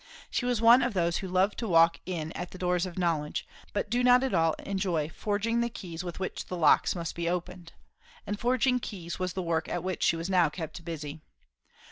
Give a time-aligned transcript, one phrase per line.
[0.31, 3.47] She was one of those who love to walk in at the doors of knowledge,
[3.71, 7.29] but do not at all enjoy forging the keys with which the locks must be
[7.29, 7.73] opened.
[8.25, 11.21] And forging keys was the work at which she was now kept busy.